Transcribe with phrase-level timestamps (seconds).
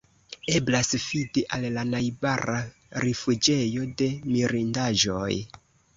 [0.59, 2.57] Eblas fidi al la najbara
[3.05, 5.33] rifuĝejo de Mirindaĵoj.